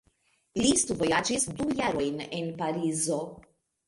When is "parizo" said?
2.63-3.19